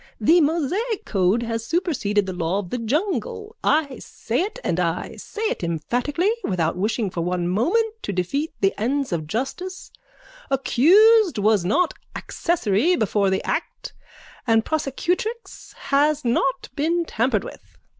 The 0.19 0.41
Mosaic 0.41 1.05
code 1.05 1.43
has 1.43 1.63
superseded 1.63 2.25
the 2.25 2.33
law 2.33 2.57
of 2.57 2.71
the 2.71 2.79
jungle. 2.79 3.55
I 3.63 3.99
say 3.99 4.41
it 4.41 4.57
and 4.63 4.79
I 4.79 5.15
say 5.17 5.43
it 5.43 5.63
emphatically, 5.63 6.31
without 6.43 6.75
wishing 6.75 7.11
for 7.11 7.21
one 7.21 7.47
moment 7.47 8.01
to 8.01 8.11
defeat 8.11 8.51
the 8.61 8.73
ends 8.81 9.11
of 9.13 9.27
justice, 9.27 9.91
accused 10.49 11.37
was 11.37 11.63
not 11.63 11.93
accessory 12.15 12.95
before 12.95 13.29
the 13.29 13.43
act 13.43 13.93
and 14.47 14.65
prosecutrix 14.65 15.73
has 15.77 16.25
not 16.25 16.69
been 16.75 17.05
tampered 17.05 17.43
with. 17.43 17.77